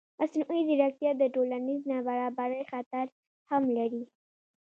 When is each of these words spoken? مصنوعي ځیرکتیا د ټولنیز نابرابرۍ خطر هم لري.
مصنوعي 0.21 0.61
ځیرکتیا 0.67 1.11
د 1.17 1.23
ټولنیز 1.33 1.81
نابرابرۍ 1.91 2.63
خطر 2.71 3.05
هم 3.49 3.63
لري. 3.77 4.03